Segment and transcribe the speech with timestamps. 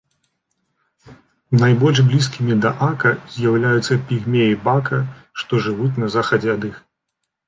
[1.63, 4.99] Найбольш блізкімі да ака з'яўляюцца пігмеі бака,
[5.43, 6.81] што жывуць на захад ад іх.